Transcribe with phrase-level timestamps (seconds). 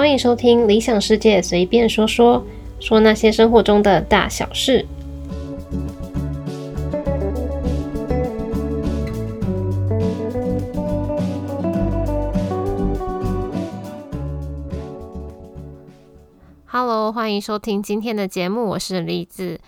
[0.00, 2.42] 欢迎收听《理想世界随便说说》，
[2.82, 4.86] 说那些生活中的大小事。
[16.64, 19.60] Hello，欢迎收听今天的节目，我是栗子。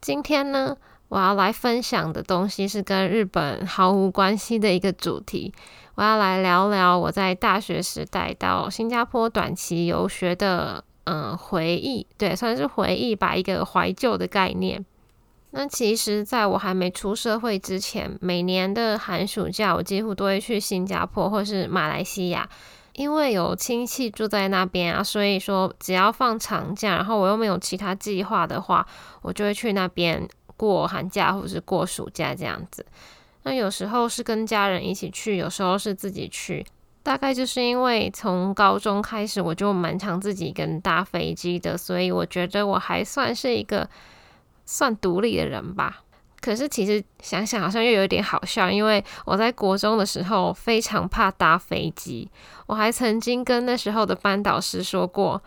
[0.00, 0.78] 今天呢，
[1.08, 5.52] 我要来分享的东西是跟日本毫无关系的一个主题。
[5.96, 14.84] 我要来聊聊我在大学时代到新加坡短期游学的嗯回忆，对，算是回忆吧，一个怀旧的概念。
[15.50, 22.48] 那其实，在我还没出社会之前，每年的寒暑假，我几乎都会去新加坡或是马来西亚，
[22.94, 28.84] 因为有亲戚住在那边啊，所以说只要放长假，然后我又没有其他计划的话，
[29.22, 32.84] 我就会去那边过寒假或者是过暑假这样子。
[33.44, 36.66] 那有时候是跟家人一起去，有时候是自己去。
[37.02, 43.88] 大概就是因为从高中开始，我就蛮常自己跟搭飞机的，所以我觉得我还算是一个
[44.64, 46.02] 算独立的人吧。
[46.40, 52.30] 可是其实想想好像又有点好笑，因为我在国中的时候非常怕搭飞机，
[52.66, 55.42] 我还曾经跟那时候的班导师说过。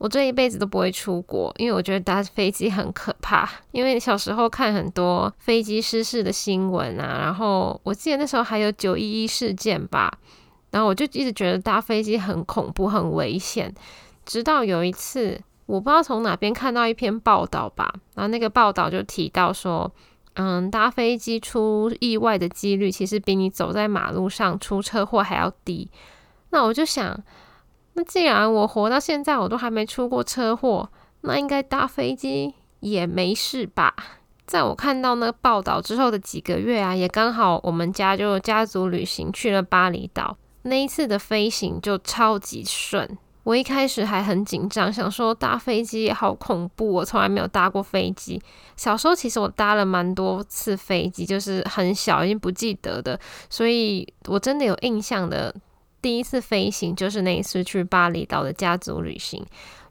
[0.00, 3.46] 我这一辈子都不会出国，因为我觉得搭飞机很可怕。
[3.70, 10.10] 因为小时候看很多飞机失事的新闻啊，然后我记得那时候还有九一一事件吧，
[10.70, 13.74] 然后我就一直觉得搭飞机很恐怖、很危险。
[14.24, 19.92] 直到有一次，我不知道从哪边看到一篇报道吧，然后那个报道就提到说，
[20.32, 25.90] 嗯，搭飞机出意外的几率其实比你走在马路上出车祸还要低。
[26.48, 27.22] 那我就想。
[27.94, 30.88] 那既然我活到现在，我都还没出过车祸，
[31.22, 33.94] 那应该搭飞机也没事吧？
[34.46, 43.18] 在我看到那个报道之后的几个月啊，也刚好我们家就家族旅行去了巴厘岛，那一次的飞行就超级顺。
[43.42, 48.40] 我一开始还很紧张，想说搭飞机好恐怖，我从来没有搭过飞机。
[48.76, 53.18] 小时候其实我搭了蛮多次飞机，就是很小已经不记得的，
[53.48, 55.54] 所以我真的有印象的。
[56.02, 59.44] 第一次飞行就是那一次去巴厘岛的家族旅行。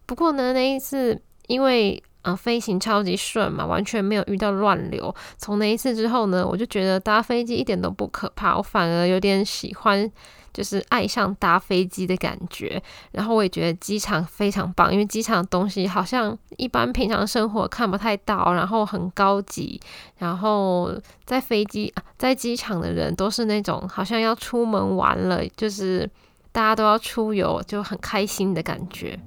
[0.06, 5.14] 不过呢，那一次因为呃飞行超级顺嘛，完全没有遇到乱流。
[5.38, 10.12] 从那一次之后呢，我就觉得搭飞机一点都不可怕，我反而有点喜欢。
[10.54, 19.80] 就是爱上搭飞机的感觉，然后我也觉得机场非常棒，因为机场的东西好像一般平常生活看不太到，然后很高级，
[20.18, 20.94] 然后
[21.26, 26.10] 在飞机在机场的人都是那种好像要出门玩了，就是
[26.52, 29.20] 大家都要出游，就很开心的感觉。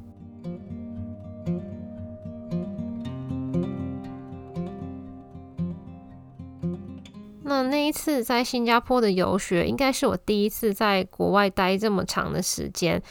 [7.45, 13.03] 那那一次在新加坡的游学，应该是我第一次在国外待这么长的时间。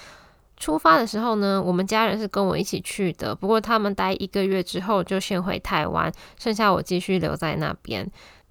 [0.57, 8.07] 出发的时候呢，我们家人是跟我一起去的，不过他们待一个月之后就先回台湾，剩下我继续留在那边。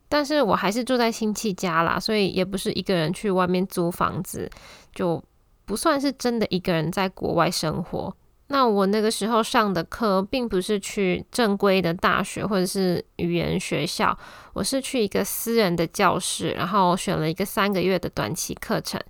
[0.08, 4.50] 但是我还是住在亲戚家啦，所以也不是一个人去外面租房子，
[4.92, 5.22] 就
[5.64, 8.12] 不算是真的一个人在国外生活。
[8.53, 14.16] 那我那个时候上的课，并不是去正规的大学或者是语言学校，
[14.53, 19.00] 我是去一个私人的教室，然后选了一个三个月的短期课程。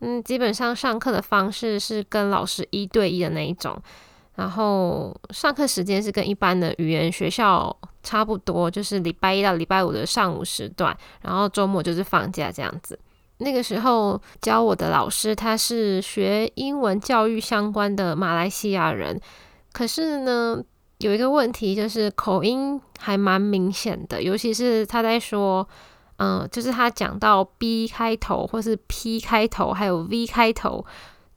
[0.00, 3.74] 嗯，基本上上课的方式是跟老师一对一的那一种，
[4.34, 12.98] 然后上课时间是跟一般的语言学校差不多，就是礼拜一到礼拜五的上午时段，然后周末就是放假这样子。
[13.42, 19.20] 那个时候教我的老师，他是学英文教育相关的马来西亚人，
[19.72, 20.62] 可是呢，
[20.98, 25.68] 有一个问题就是口音还蛮明显的，尤其是他在说，
[26.18, 30.84] 嗯，就是他讲到 B 开头或是 P 开头，还有 V 开头，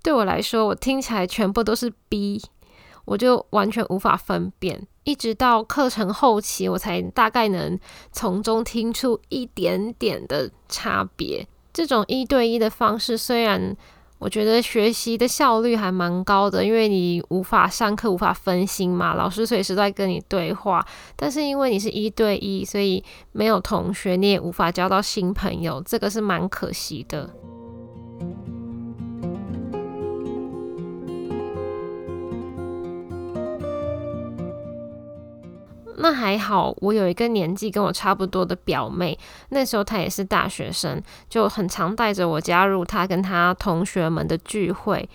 [0.03, 2.41] 对我来说，我听起来全部都是 B，
[3.05, 7.79] 我就完全无法分辨，一直到课程后期，我才大概能
[8.11, 11.47] 从中听出一点点的差别。
[11.75, 13.75] 这种一对一的方式，虽然
[14.17, 20.87] 我觉得学习的效率还蛮高的，因为你无法上课无法分心嘛，老师随时在跟你对话。
[21.17, 27.29] 但是因为你是一对一，所以没有同学，你也无法交到新朋友，这个是蛮可惜的。
[35.97, 39.17] 那还好，我有一个年纪跟我差不多的表妹，
[39.49, 45.07] 那时候她也是大学生，就很常带着我加入她跟她同学们的聚会。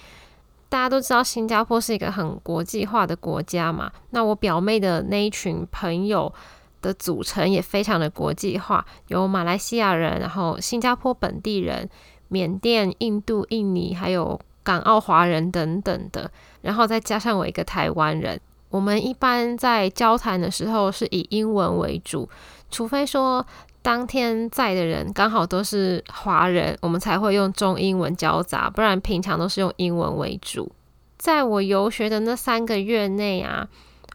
[0.69, 6.33] 大家都知道新加坡是一个很国际化的国家嘛，那我表妹的那一群朋友
[6.81, 11.91] 的组成也非常的国际化，有马来西亚人，然后新加坡本地人、
[12.29, 16.31] 缅甸、印度、印尼，还有港澳华人等等的，
[16.63, 18.41] 然后再加上我一个台湾人。
[18.71, 22.29] 我们一般在交谈的时候是以英文为主，
[22.71, 23.45] 除非说
[23.83, 30.71] 当天在的人刚好都是华人，我们才会用中英文交杂，不然平常都是用英文为主。
[31.19, 33.69] 在我游学的那三个月内啊，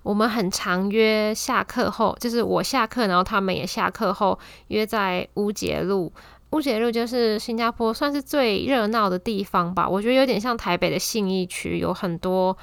[0.04, 6.12] 我们很常约下课后，就是我下课，然后他们也下课后约在乌节路。
[6.52, 12.56] 乌节路就是新加坡算是最热闹的地方吧，我觉得有点像台北的信义区，有很多。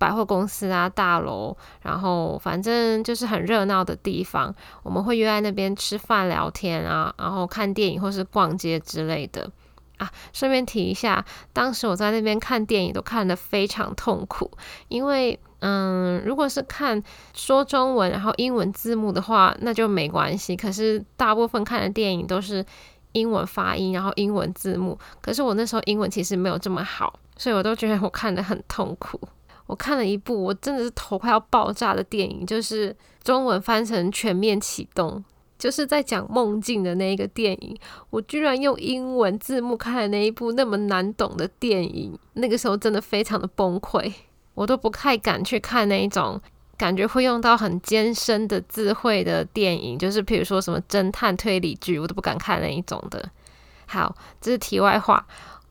[0.00, 4.52] 百货公司啊，大楼，然后反正就是很热闹的地方。
[4.82, 9.50] 我们会约在那边吃饭、聊天啊，然后看电影或是逛街之类的
[9.98, 10.10] 啊。
[10.32, 14.50] 顺便提一下，当时我在那边看电影都看得非常痛苦，
[14.88, 17.02] 因为嗯，如果是看
[17.34, 20.56] 说中文然后英文字幕的话，那就没关系。
[20.56, 22.64] 可是大部分看的电影都是
[23.12, 24.98] 英文发音，然后英文字幕。
[25.20, 29.20] 可是我那时候英文其实没有这么好，所以我都觉得我看得很痛苦。
[29.70, 35.12] 我看了一部我真的是头快要爆炸的电影，就是中文翻成《全面启动》，
[35.56, 37.78] 就是在讲梦境的那一个电影。
[38.10, 44.12] 我居然用英文字幕看了那一部那么难懂的电影，那个时候真的非常的崩溃，
[44.54, 46.40] 我都不太敢去看那一种
[46.76, 53.30] 感觉会用到很艰深的智慧的电影，就是比如说什么侦探推理剧，我都不敢看那一种的。
[53.86, 55.24] 好，这是题外话。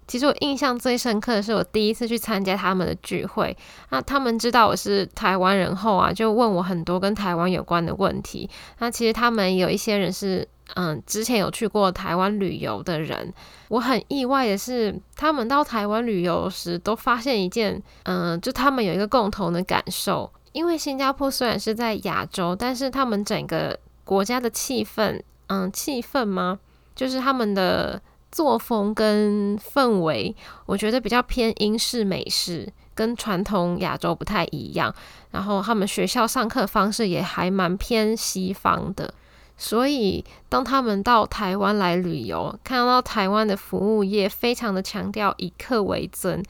[0.09, 3.55] 其实我印象最深刻的是我第一次去参加他们的聚会，
[3.91, 8.49] 那他们知道我是台湾人后啊，就问我很多跟台湾有关的问题。
[8.79, 13.31] 那其实他们有一些人是嗯之前有去过台湾旅游的人，
[13.67, 26.57] 我很意外的是，他们到台湾旅游时都发现一件嗯，就他们有一个共同的感受，因为新加坡虽然是在亚洲，但是他们整个国家的气氛，嗯，气氛吗？
[26.95, 28.01] 就是他们的。
[28.31, 30.35] 作风跟氛围，
[30.65, 34.93] 我觉得比较偏英式美式，跟传统亚洲不太一样。
[35.31, 39.13] 然后他们学校上课方式也还蛮偏西方的，
[39.57, 46.43] 所以当他们到台湾来旅游，看到台湾的服务业非常的强调以客为尊，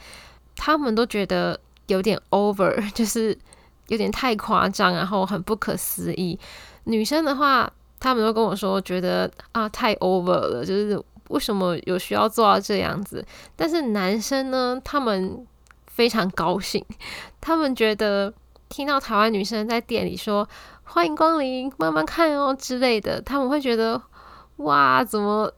[0.55, 3.37] 他们都觉得有点 over， 就是
[3.87, 6.37] 有点太夸张，然后很不可思议。
[6.83, 11.01] 女生的话，他们都跟我说，觉得啊太 over 了，就是。
[11.29, 13.25] 为什么有需要做到这样子？
[13.55, 15.47] 但是男生呢，他们
[15.87, 16.85] 非常高兴，
[17.41, 18.31] 他们觉得
[18.67, 20.47] 听到台湾女生在店里说
[20.85, 23.99] “欢迎光临，慢慢看哦”之类的，他们会觉得
[24.57, 25.51] 哇，怎么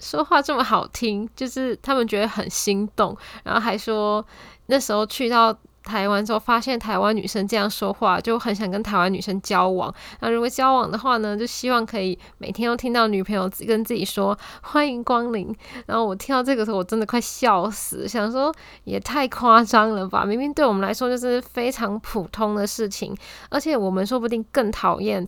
[0.00, 1.28] 说话这么好听？
[1.36, 4.24] 就是他们觉得很心动，然后还说
[4.66, 5.56] 那时候去到。
[5.86, 9.94] 台湾之后发现台湾女生这样说话，就很想跟台湾女生交往。
[10.20, 15.54] 那如果交往的话呢，就希望可以每天都听到女朋友跟自己说欢迎光临。
[15.86, 18.52] 然后我听到这个时候，我真的快笑死，想说
[18.82, 20.24] 也太夸张了吧！
[20.24, 23.16] 明明对我们来说就是非常普通的事情，
[23.48, 25.26] 而且我们说不定更讨厌，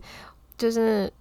[0.57, 1.11] 就是。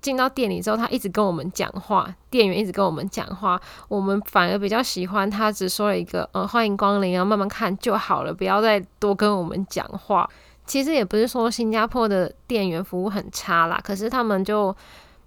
[0.00, 10.28] 进到店里之后，他一直跟我们讲话，店员一直跟我们讲话，我们反而比较喜欢他只说了一个“呃，欢迎光临”，然后慢慢看就好了，不要再多跟我们讲话。
[10.66, 14.74] 其实也不是说新加坡的店员服务很差啦，可是他们就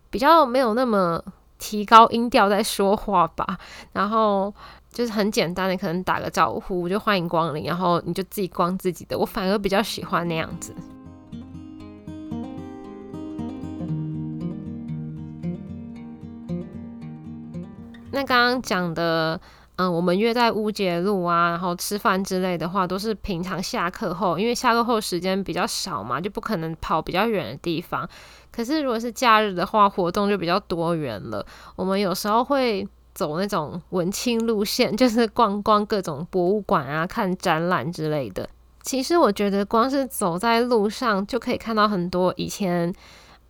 [0.09, 1.21] 比较没有那么
[1.57, 3.57] 提高音调在说话吧，
[3.91, 4.53] 然后
[4.91, 9.17] 就是很简单的，可能打个招呼就欢迎光临，然后你就自己逛自己的。
[9.17, 10.73] 我反而比较喜欢那样子。
[18.11, 19.39] 那刚刚讲的，
[19.77, 28.07] 嗯，我们约在乌节路啊，然后吃饭之类的话，都是平常下课后，因为下课后时间比较少嘛，就不可能跑比较远的地方。
[28.51, 31.45] 可是如果是假日的话，活动就比较多元了。
[31.75, 38.47] 我们有时候会走那种文青路线， 就是逛逛各种博物馆啊，看展览之类的。
[38.83, 42.93] 其实我觉得，光是走在路上就可以看到很多以前。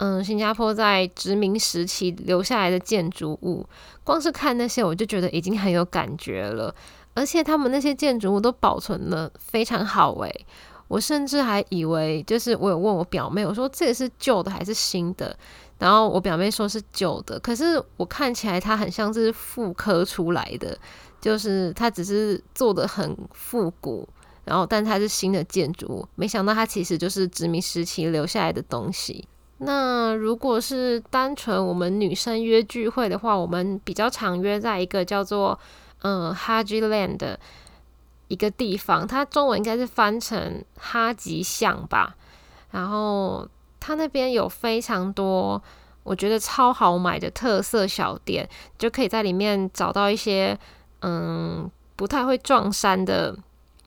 [0.04, 3.64] 嗯，新加坡在殖民时期留下来的建筑物，
[4.04, 6.74] 光是看那些我就觉得已经很有感觉了。
[7.14, 10.46] 而且他们那些建筑物都保存的非常好诶，
[10.88, 15.38] 我甚至还以为，就是我有问我表妹，我说这个是旧的还是新的？
[15.78, 20.76] 然后我表妹说是旧的，可是我看起来它很像是复刻出来的，
[21.22, 24.10] 就是它只是做的很复古，
[24.46, 29.28] 然后但它是新的建筑物，没想到它其实就是殖民时期留下来的东西。
[29.64, 35.60] 那如果是单纯我们女生约聚会的话，我们比较常约在一个叫做
[36.02, 37.40] 嗯哈吉 land 的
[38.28, 42.16] 一个地方，它中文应该是翻成哈吉巷吧。
[42.72, 43.48] 然后
[43.80, 45.62] 它那边有非常多
[46.04, 50.58] 我觉得超好买的特色小店，就可以在里面找到一些
[51.02, 51.70] 嗯。
[51.94, 53.38] 不太会撞衫的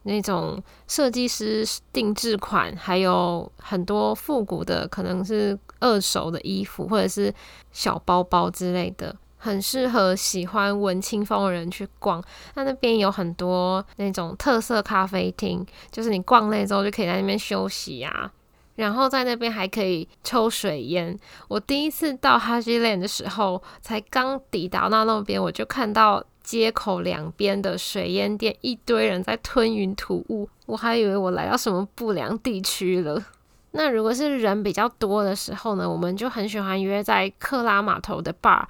[0.04, 7.34] 那种设计师定制款，还有很多复古的，可能是二手的衣服或者是
[7.72, 12.22] 小包包之类的，很适合喜欢文青风的人去逛。
[12.54, 18.30] 那那边有很多那种特色咖啡厅，就是你逛累之后就可以在那边休息呀。
[18.76, 21.16] 然后在那边还可以抽水烟。
[21.46, 33.20] 我第一次到哈基 land 的时候，才刚抵达到那边，我就看到街口两边的水烟店，一堆人在吞云吐雾，我还以为我来到什么不良地区了。
[33.72, 38.62] 那如果是人比较多的时候呢，我们就很喜欢约在克拉码头的 bar。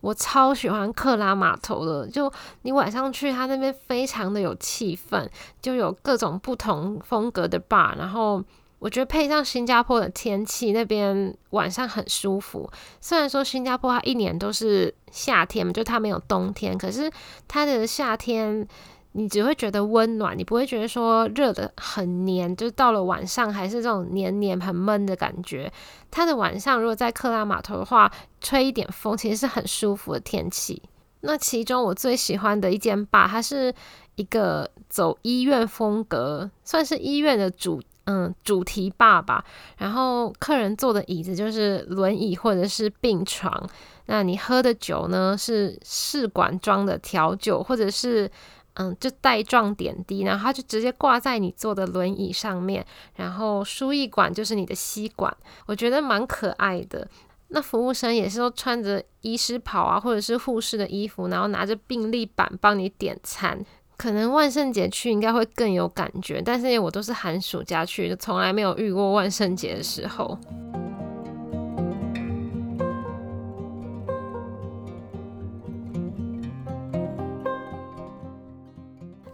[0.00, 2.30] 我超喜欢克拉码头的，就
[2.62, 5.26] 你晚上去，它那边非常的有气氛，
[5.62, 8.42] 就有各种不同风格的 bar，然后。
[8.82, 12.68] 我觉得配上新加坡的天气，那边晚上很舒服。
[13.00, 17.08] 虽然说新加坡它一年都是夏天嘛，就它没有冬天，可是
[17.46, 18.66] 它的夏天
[19.12, 25.72] 你只会觉得温暖，你不会觉得说热的很黏，就到了晚上还是这种黏黏很闷的感觉。
[26.10, 30.82] 它的晚上如果在克拉码头的话，吹一点风，其实是很舒服的天气。
[31.20, 33.72] 那其中我最喜欢的一间吧，它是
[34.16, 37.80] 一个走医院风格，算是医院的主。
[38.04, 39.44] 嗯，主题吧吧，
[39.78, 43.68] 然后客人坐的椅子就是轮椅或者是病床。
[44.06, 48.28] 那你喝的酒呢是试管装的调酒，或者是
[48.74, 52.84] 嗯就带状点滴，然后它就直接挂在你坐的轮椅上面。
[53.14, 55.32] 然后输液管就是你的吸管，
[55.66, 57.06] 我觉得蛮可爱的。
[57.54, 63.64] 那服务生也是都穿着医师袍啊，或者是护士的衣服，然后拿着病历板帮你点餐。
[64.02, 70.36] 可能万圣节去应该会更有感觉，但是我都是寒暑假去，就从来没有遇过万圣节的时候。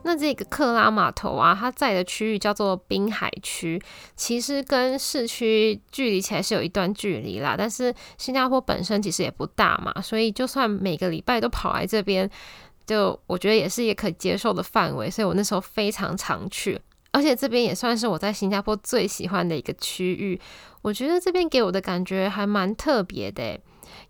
[0.02, 3.80] 那这个克拉码头啊，它在的区域叫做滨海区，
[4.16, 7.54] 其实跟市区距离起来是有一段距离啦。
[7.56, 12.30] 但是新加坡本身其实也不大嘛，所以就算每个礼拜都跑来这边。
[12.88, 16.80] 就我觉得也是也可以接受的范围，所以我那时候非常常去，
[17.12, 20.40] 而且这边也算是我在新加坡最喜欢的一个区域。
[20.80, 23.60] 我觉得这边给我的感觉还蛮特别的，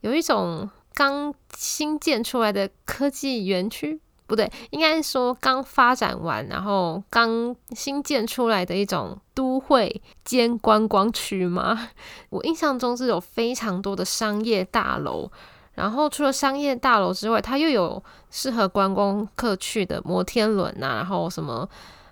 [0.03, 11.91] 有一种刚新建出来的科技园区，不对，应该说刚发展完，然后刚新建出来的一种都会兼观光区嘛。
[12.31, 15.33] 我印象中是有非常多的商业大楼。
[15.79, 21.69] 然后除了商业大楼之外，它又有适合观光客去的摩天轮啊，然后什么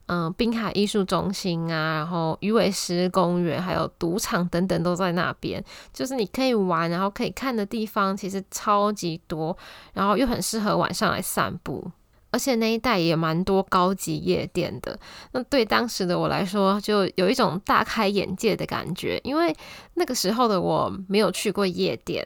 [0.06, 5.60] 嗯滨海艺术中心啊，然后鱼尾狮公园，还有赌场等等都在那边，
[5.92, 9.56] 就是你可以玩，然后可以看的地方其实超级多，
[9.94, 11.90] 然后又很适合晚上来散步，
[12.30, 14.96] 而且那一带也蛮多高级夜店的。
[15.32, 19.52] 那对当时的我来说，就有一种大开眼界的感觉，因为
[19.94, 22.24] 那个时候的我没有去过夜店。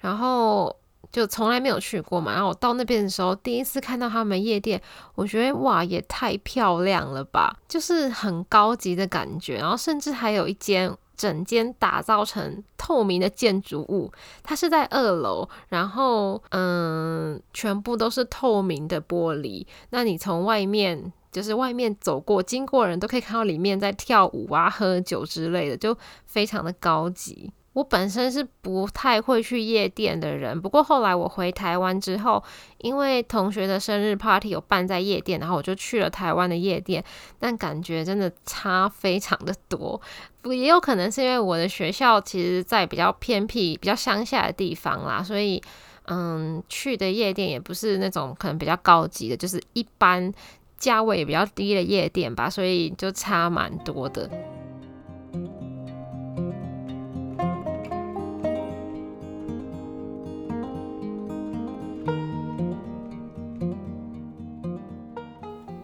[0.00, 0.76] 然后
[1.10, 4.80] 就从来没有去过嘛，然后我到那边的时候，第一次看到他们夜店，
[5.14, 9.56] 我觉得哇，也太漂亮了吧，就是很高级的感觉。
[9.56, 14.12] 然后甚至还有一间整间打造成透明的建筑物，
[14.42, 19.66] 它是在二楼，然后嗯，全部都是透明的玻璃。
[19.90, 25.96] 那你从外面就是外面走过，经过人都可以看到里面在跳舞啊、喝酒之类的，就
[26.26, 27.50] 非常的高级。
[27.78, 32.42] 我本身是不太会去夜店的人，不过后来我回台湾之后，
[32.78, 37.04] 因为同学的生日 party 有办在夜店，然后我就去了台湾的夜店，
[37.38, 40.00] 但感觉真的差非常的多。
[40.42, 45.62] 不也有可能是因为我的学校其实在比较偏僻、比较乡下的地方啦，所以
[46.06, 50.34] 嗯，去的夜店也不是那种可能比较高级的，就是一般
[50.76, 54.28] 价位也比较低的夜店吧，所以就差蛮多的。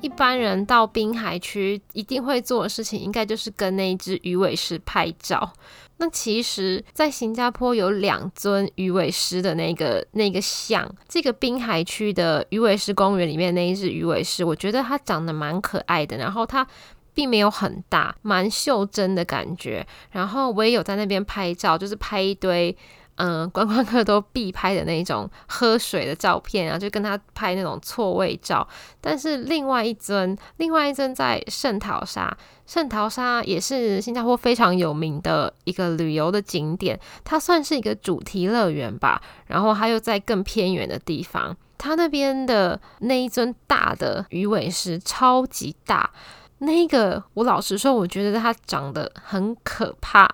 [0.04, 5.50] 一般人到滨海区一定会做的事情，应该就是跟那一只鱼尾狮拍照。
[5.96, 16.66] 那其实，在新加坡有两尊鱼尾狮的那个那个像，这个滨海区的鱼尾狮公园里面那一只鱼尾狮，我觉得它长得蛮可爱的，然后它
[17.14, 19.86] 并没有很大，蛮袖珍的感觉。
[20.10, 22.76] 然后我也有在那边拍照，就是拍一堆。
[23.16, 28.66] 嗯，观光客都必拍的那种喝水的照片啊，就跟他拍那种错位照。
[29.00, 39.22] 但是另外一尊，另外一尊在圣淘沙，圣淘沙也是新加坡非常有名的一个旅游的景点，它算是一个主题乐园吧。
[39.46, 41.56] 然后它又在更偏远的地方。
[41.78, 46.10] 它那边的那一尊大的鱼尾狮超级大，
[46.58, 50.28] 那个我老实说，我觉得它长得很可怕。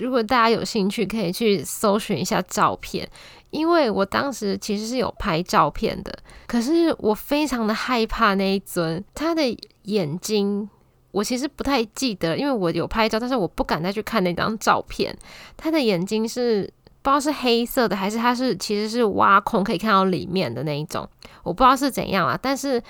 [0.00, 3.08] 如果大家有兴趣，可以去搜寻一下照片，
[3.50, 9.42] 因为我当时其实是有拍照片的，可是我非常的害怕那一尊，他的
[9.82, 10.68] 眼睛
[11.10, 15.16] 我其实不太记得，因为我有拍照，但是我不敢再去看那张照片。
[15.56, 16.62] 他的眼睛是
[17.02, 21.08] 不知道是黑色的，还是它是其实是挖空可以看到里面的那一种，
[21.42, 22.38] 我不知道是怎样啊。
[22.40, 22.82] 但是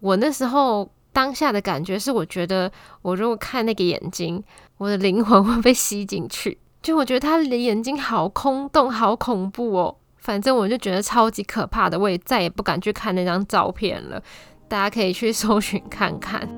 [0.00, 2.70] 我那时候当下的感觉是，我觉得
[3.02, 4.42] 我如果看那个眼睛。
[4.78, 9.96] 我的灵魂会被吸进去，就我觉得他的眼睛好空洞，好恐怖哦。
[10.18, 14.20] 反正我就觉得超级可怕的，我也再也不敢去看那张照片了。
[14.66, 16.48] 大家可以去 搜寻看看。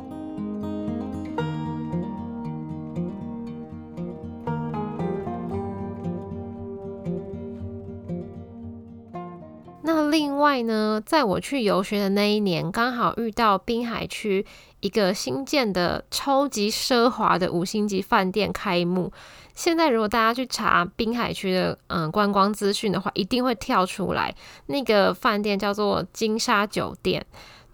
[10.15, 14.47] 另外呢，在我去游学的那一年，刚好遇到滨海区。
[14.79, 19.11] 一个新建的超级奢华的五星级饭店开幕。
[19.55, 24.33] 现在如果大家去查滨海区的嗯观光资讯的话，一定会跳出来。
[24.67, 27.25] 那个饭店叫做金沙酒店，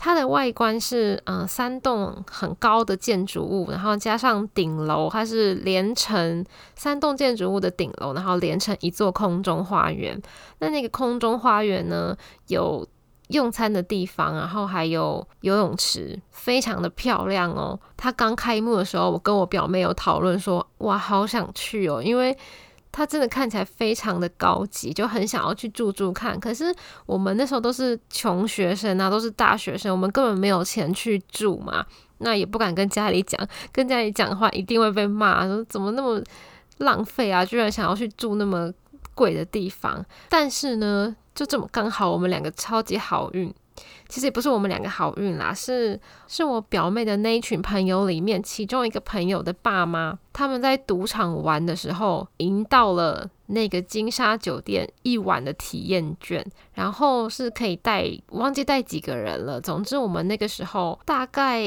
[0.02, 6.42] 它的外观是嗯三栋很高的建筑物，然后加上顶楼，它是连成
[6.74, 10.18] 三栋建筑物的顶楼，然后连成一座空中花园。
[10.60, 12.16] 那那个空中花园呢，
[12.46, 12.88] 有。
[13.30, 17.78] 用餐的地方，然后还有游泳池，非常的漂亮哦。
[17.96, 22.36] 它刚开幕的时候，我跟我表妹有讨论说，哇，好想去哦，因为
[22.92, 26.38] 它真的看起来非常的高级，就很想要去住住看。
[26.38, 26.74] 可是
[27.06, 31.84] 我们那时候都是穷学生啊，都是大学生，我们根本没有钱去住嘛，
[32.18, 36.22] 那也不敢跟家里讲，跟家里讲的话一定会被骂，说怎么那么
[36.78, 38.72] 浪费啊，居然想要去住那么
[39.14, 40.04] 贵的地方。
[40.28, 41.16] 但是呢。
[41.32, 43.54] 就这么刚好，我们两个超级好运。
[44.08, 59.60] 其实也不是我们两个好运啦，是是我表妹的那一群朋友里面，其中一个朋友的爸妈，他们在赌场玩的时候，赢到了那个金沙酒店一晚的体验券，然后是可以带，忘记带几个人了。
[59.60, 61.62] 总之，我们那个时候大概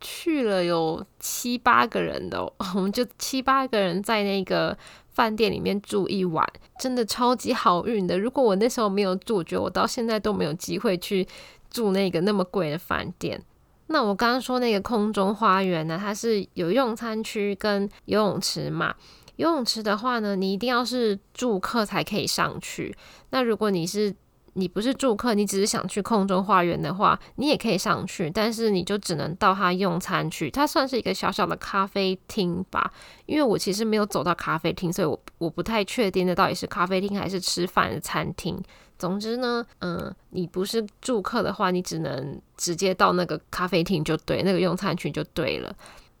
[0.00, 2.42] 去了有七八个人的，
[2.74, 4.76] 我们就七八个人在那个。
[5.18, 6.46] 饭店里面住一晚，
[6.78, 8.16] 真的超级好运的。
[8.16, 11.26] 如果我那时候没有住，我觉得我到现在都没有机会去
[11.70, 13.42] 住那个那么贵的饭店。
[13.88, 18.94] 那我刚刚说那个空中花园呢，它是有用餐区跟游泳池嘛。
[19.36, 22.94] 游泳池的话呢，你一定要是住客才可以上去。
[23.30, 24.14] 那如果你是
[24.54, 32.92] 你不是住客，你只是想去空中花园的话，你也可以上去，但是你就只能到他用餐区，它算是一个小小的咖啡厅吧。
[33.26, 38.60] 因为我其实没有走到咖啡厅，所以我我不太确定那到底是咖啡厅还是吃饭的餐厅。
[38.98, 45.74] 总之呢，嗯，你不是住客的话，你只能直接到那个咖啡厅就对，那个用餐区就对了。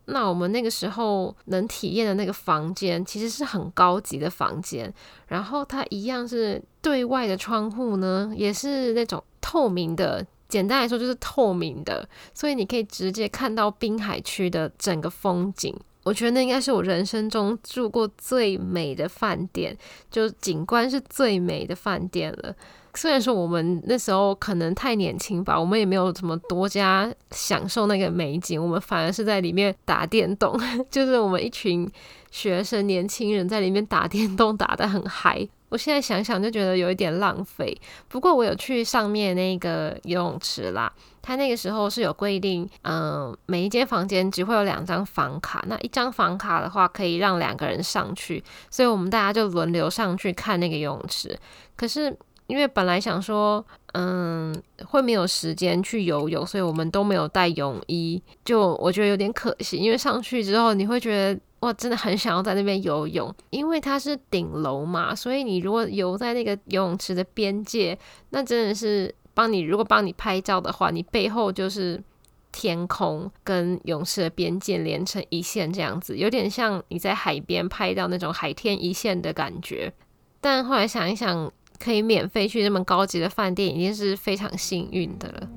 [0.06, 4.90] 那我们那个时候能体验的那个房间，其实是很高级的房间，
[5.26, 15.78] 然后它一样是对外的窗户呢，也是那种透明的，简单来说就是透明的，所以你可以直接看到滨海区的整个风景。
[16.04, 19.76] 我觉得那应该是我人生中住过最美的饭店，
[20.10, 22.54] 就景观是最美的饭店了。
[22.94, 30.58] 虽然说我们那时候可能太年轻吧，我们也没有怎么多加享受那个美景，我们反而是在里面打电动，
[30.90, 31.88] 就是我们一群
[32.30, 35.46] 学生年轻人在里面打电动打得很嗨。
[35.68, 40.90] 我现在想想就觉得有一点浪费，不过我有去上面那个游泳池啦，
[41.28, 51.38] 他那个时候是有规定，嗯，每一间房间只会有两张房卡，那一张房卡的话可以让两个人上去，所以我们大家就轮流上去看那个游泳池，
[51.76, 52.16] 可是。
[52.48, 53.62] 因为本来想说，
[53.92, 59.76] 嗯，会没有时间去游泳，所以我们都没有带泳衣，就我觉得有点可惜。
[59.76, 67.98] 因为上去之后，你会觉得哇，真的很想要在那边游泳，因为它是顶楼嘛，所以你如果游在那个游泳池的边界，
[68.30, 72.02] 那真的是帮你，如果帮你拍照的话，你背后就是
[72.50, 79.92] 天空跟勇士的边界连成一线，这样子，有点像你在海边拍到那种海天一线的感觉。
[80.40, 81.52] 但后来想一想。
[81.78, 85.48] 可以免费去这么高级的饭店，已经是非常幸运的了。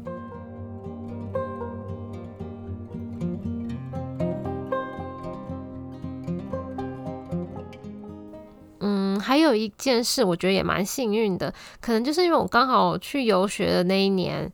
[9.31, 14.51] 还有一件事，我觉得也蛮幸运的，可能就是因为我刚好去游学的那一年，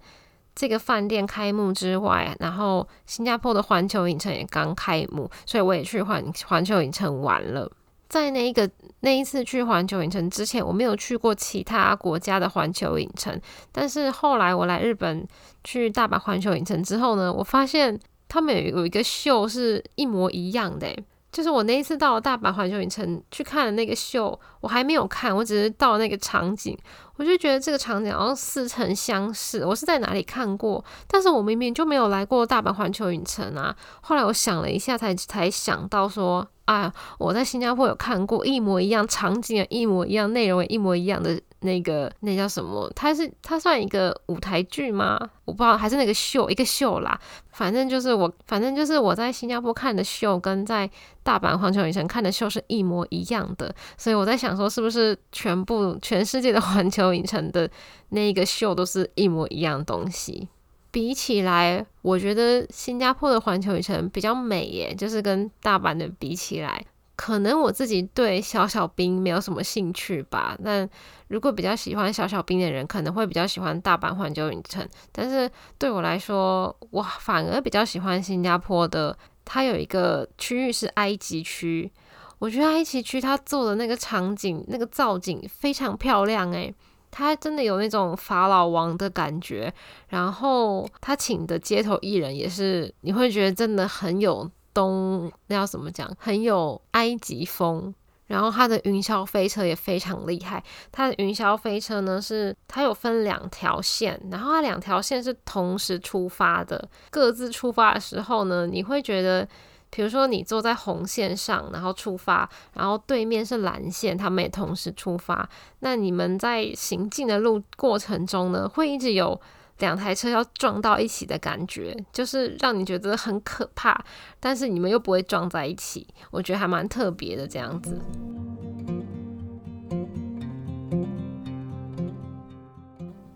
[0.54, 7.68] 这个饭店开幕之外，然后新加坡的环球影城也刚开幕，所以我也去环环球影城玩了。
[8.08, 13.42] 在那一个那一次去环球影城之前，我没有去过其他国家的环球影城。
[13.72, 15.28] 但是后来我来日本
[15.64, 20.96] 去大阪环球影城之后呢，我发现他们有一个秀是一模一样的。
[21.38, 26.76] 就是我那一次到了大阪环球影城去看的那个秀，我还没有看，我只是到了那个场景，
[27.18, 29.64] 我就觉得这个场景好像似曾相识。
[29.64, 30.84] 我是在哪里看过？
[31.08, 33.76] 但是我明明就没有来过大阪环球影城啊！
[34.02, 36.48] 后来我想了一下，才才想到说。
[36.66, 42.92] 啊，我在新加坡有看过一模一样场景，一模一样内容，一模一样的那个，那叫什么？
[42.96, 45.20] 它是它算一个舞台剧吗？
[45.46, 47.20] 我不知道，还是那个秀，一个秀啦。
[47.52, 50.90] 反正就是我，反正就是我在新加坡看的秀，跟在
[51.24, 53.74] 大阪环球影城看的秀是一模一样的。
[53.98, 57.70] 所以我在想说，是不是全部全世界的环球影城的
[58.10, 60.48] 那个秀都是一模一样东西？
[60.92, 66.86] 比起来，我觉得新加坡的环球影城比较美耶，就是跟大阪的比起来，
[67.18, 70.58] 可能我自己对小小兵没有什么兴趣吧。
[70.64, 70.88] 但
[71.28, 74.88] 如果比较喜欢小小兵的人，可能会比较喜欢大阪环球影城。
[75.12, 75.50] 但是
[75.80, 81.92] 对我来说，我反而比较喜欢新加坡的，它有一个区域是埃及区，
[82.38, 86.74] 我觉得埃及区它做的那个场景、那个造景非常漂亮诶。
[87.10, 89.74] 他真的有那种法老王的感觉，
[90.10, 94.48] 然后他请的街头艺人也是，你会觉得真的很有
[94.78, 97.92] 东，那要怎么讲，很有埃及风。
[98.28, 109.48] 然后它的云霄飞车也非常厉害，它的云霄飞车呢是它有分两条线，然后它两条线是同时出发的，各自出发的时候呢，你会觉得。
[109.90, 115.48] 比如说你坐在红线上，然后出发，然后对面是蓝线，他们也同时出发。
[115.80, 119.40] 那你们在行进的路过程中呢，会一直有
[119.80, 124.04] 两台车要撞到一起的感觉，就是让你觉得很可怕，
[124.40, 128.00] 但是你们又不会撞在一起，我觉得还蛮特别的这样子。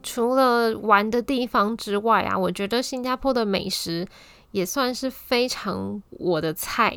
[0.04, 4.08] 除了玩的地方之外啊，我觉得新加坡的美食。
[4.52, 6.94] 也算是非常我的菜。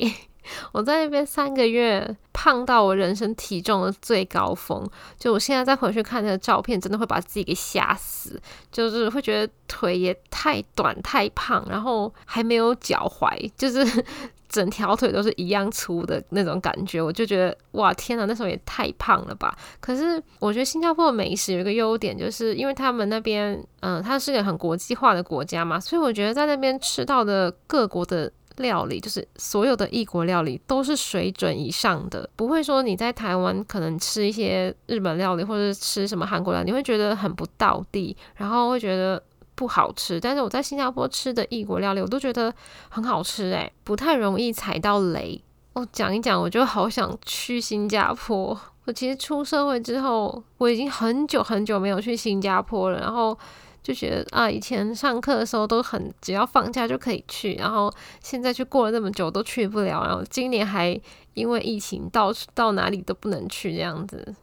[0.72, 4.88] 我在那边三个月，胖到我人生体重的最高峰。
[5.18, 14.04] 就我现在再回去看那个照片，真的会把自己给吓死，就是会觉得腿也太短太胖，然后还没有脚踝，就是。
[14.46, 19.52] 整条腿都是一样粗的那种感觉，我就觉得哇天哪，那时候也太胖了吧！
[19.80, 39.22] 可是我觉得新加坡的美食有一个优点，就是因为他们那边嗯，它是个很国际化的国家嘛，所以我觉得在那边吃到的各国的料理，就是所有的异国料理都是水准以上的，不会说你在台湾可能吃一些日本料理或者吃什么韩国料理，你会觉得很不到地，然后会觉得。
[39.56, 42.52] 不好吃，但是我在新加坡吃的异国料理，我都觉得
[42.88, 45.40] 很好吃诶，不太容易踩到雷。
[45.74, 48.60] 我讲一讲，我就好想去新加坡。
[48.84, 53.38] 我其实出社会之后，我已经很久很久没有去新加坡了，然后
[53.84, 57.92] 就觉得啊，以前上课的时候都很只要放假就可以去，然后
[58.22, 60.98] 现在却过了那么久都去不了，然后今年还
[61.34, 64.34] 因为疫情到到哪里都不能去这样子。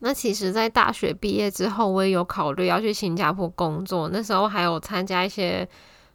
[0.00, 4.10] 那其实，在大学毕业之后，我也有考虑要去新加坡工作。
[4.12, 5.66] 那时候还有参加一些，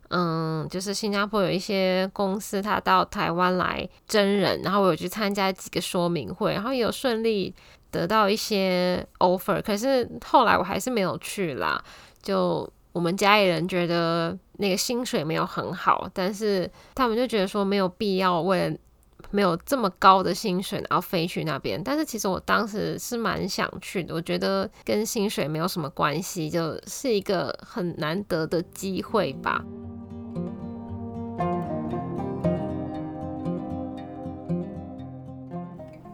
[0.10, 7.52] 嗯，就是新加坡有一些公司，他到台湾来真人，然后我有去参加几个说明会，然后也有顺利
[7.90, 9.60] 得到一些 offer。
[9.64, 11.84] 可是后来我还是没有去啦。
[12.22, 18.76] 就我们家里人觉得那个薪水没有很好，但是他们就觉得说没有必要为了。
[19.32, 21.82] 没有这么高的薪水，然后飞去那边。
[21.84, 29.66] 但是其实我当时是蛮想去的，我觉得跟薪水没有什么关系，就是一个很难得的机会吧。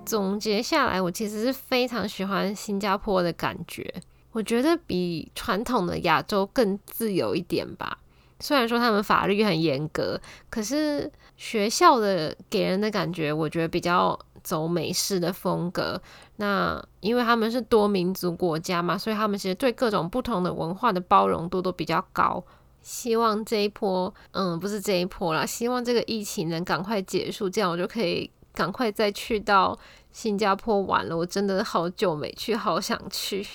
[0.06, 3.94] 总结下来，我其实是非常喜欢新加坡的感觉，
[4.32, 7.98] 我觉得比传统的亚洲更自由一点吧。
[8.40, 16.02] 虽然说他们法律很严格，可是学校的给人的感觉，我觉得比较走美式的风格。
[16.38, 22.44] 那因为他们是多民族国家嘛，所以他们其实对各种不同的文化的包容度都比较高。
[22.82, 29.78] 希望这一波，嗯，不是这一波啦，希望这个疫情能赶快结束，这样我就可以赶快再去到
[30.12, 31.16] 新加坡玩了。
[31.16, 33.46] 我真的好久没去，好想去。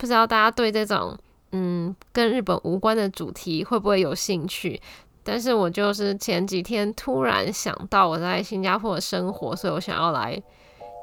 [0.00, 1.14] 不知道大家对这种。
[1.52, 4.80] 嗯，跟日本无关的主题会不会有兴趣？
[5.22, 10.40] 但是我就是前几天突然想到我在新加坡的生活，所以我想要来，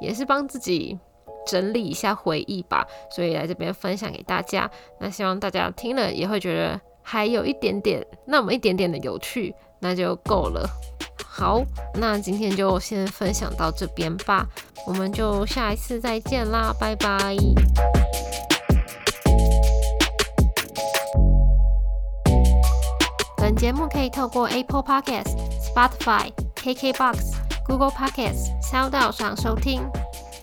[0.02, 0.98] 也是帮自己
[1.46, 4.72] 整理一下回忆吧，所以来这边分享给大家。
[5.00, 10.66] 那希望大家听了也会觉得还有一点点那么一点点的有趣，那就够了。
[11.28, 11.62] 好，
[11.96, 14.48] 那今天就先分享到这边吧，
[14.88, 17.36] 我们就下一次再见啦，拜拜。
[23.90, 25.36] 可以透过 Apple Podcasts、
[25.74, 27.34] Spotify、KKBox、
[27.66, 29.82] Google Podcasts、SoundCloud 上收听。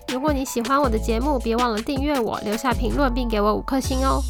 [0.09, 4.21] 如果你喜欢我的节目，别忘了订阅我，留下评论并给我五颗星哦。